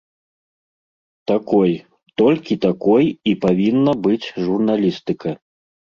Такой, 1.31 1.71
толькі 2.23 2.53
такой 2.67 3.05
і 3.33 3.35
павінна 3.47 3.93
быць 4.07 4.27
журналістыка. 4.47 5.29